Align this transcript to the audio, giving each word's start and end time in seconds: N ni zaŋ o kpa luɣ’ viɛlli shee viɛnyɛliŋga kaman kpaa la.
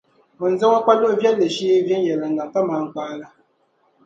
N 0.39 0.41
ni 0.49 0.57
zaŋ 0.59 0.71
o 0.77 0.79
kpa 0.83 0.93
luɣ’ 0.99 1.13
viɛlli 1.19 1.47
shee 1.55 1.83
viɛnyɛliŋga 1.87 2.45
kaman 2.53 2.83
kpaa 2.91 3.13
la. 3.21 3.27